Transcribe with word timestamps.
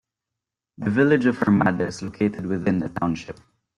The 0.79 0.89
village 0.89 1.27
of 1.27 1.43
Armada 1.43 1.85
is 1.85 2.01
located 2.01 2.47
within 2.47 2.79
the 2.79 2.89
township. 2.89 3.39